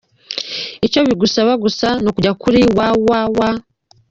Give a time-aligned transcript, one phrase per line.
[0.85, 3.39] Icyo bigusaba gusa ni ukujya kuri www.